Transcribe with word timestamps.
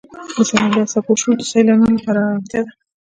د 0.35 0.37
سمندر 0.49 0.83
څپو 0.91 1.13
شور 1.21 1.35
د 1.37 1.41
سیلانیانو 1.51 1.95
لپاره 1.97 2.19
آرامتیا 2.25 2.59
ده. 2.65 2.71